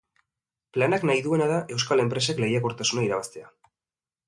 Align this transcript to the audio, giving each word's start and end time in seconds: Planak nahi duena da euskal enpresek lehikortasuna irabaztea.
Planak 0.77 1.05
nahi 1.09 1.21
duena 1.25 1.49
da 1.51 1.59
euskal 1.77 2.03
enpresek 2.05 2.43
lehikortasuna 2.47 3.07
irabaztea. 3.11 3.55